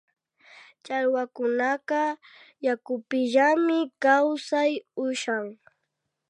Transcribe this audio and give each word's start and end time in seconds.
Challwakunaka 0.85 2.01
yakupimillami 2.65 3.77
kawsay 4.03 4.71
ushan 5.05 5.45